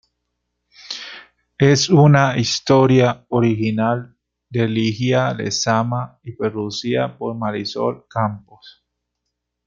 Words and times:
Es 1.59 1.87
una 1.91 2.35
historia 2.35 3.23
original 3.29 4.17
de 4.49 4.67
Ligia 4.67 5.31
Lezama 5.35 6.19
y 6.23 6.31
producida 6.31 7.15
por 7.15 7.35
Marisol 7.35 8.07
Campos. 8.09 8.83